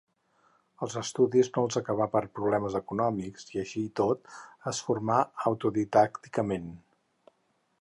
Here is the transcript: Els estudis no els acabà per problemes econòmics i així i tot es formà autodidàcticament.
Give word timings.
Els 0.85 0.93
estudis 1.01 1.49
no 1.57 1.63
els 1.67 1.77
acabà 1.81 2.07
per 2.15 2.21
problemes 2.39 2.77
econòmics 2.79 3.45
i 3.57 3.61
així 3.65 3.83
i 3.83 3.91
tot 4.01 4.33
es 4.73 4.81
formà 4.89 5.19
autodidàcticament. 5.53 6.67